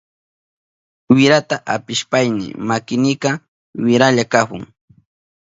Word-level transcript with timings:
Wirata 1.15 1.55
apishpayni 1.75 2.45
makinika 2.69 3.31
wirahlla 3.85 4.23
kahun. 4.33 4.63